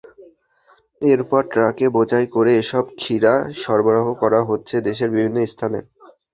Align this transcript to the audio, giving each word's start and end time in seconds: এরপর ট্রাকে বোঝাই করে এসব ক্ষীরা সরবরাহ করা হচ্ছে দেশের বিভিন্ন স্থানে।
এরপর 1.01 1.41
ট্রাকে 1.51 1.85
বোঝাই 1.95 2.25
করে 2.35 2.51
এসব 2.61 2.85
ক্ষীরা 2.95 3.33
সরবরাহ 3.61 4.07
করা 4.21 4.39
হচ্ছে 4.49 4.75
দেশের 4.87 5.09
বিভিন্ন 5.11 5.37
স্থানে। 5.45 5.79